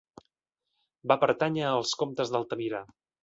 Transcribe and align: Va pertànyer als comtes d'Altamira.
Va 1.11 1.17
pertànyer 1.25 1.67
als 1.73 1.93
comtes 2.01 2.35
d'Altamira. 2.37 2.81